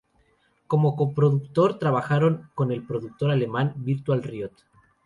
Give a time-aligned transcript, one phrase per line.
[0.65, 4.53] Como coproductor, trabajaron con el productor alemán Virtual Riot.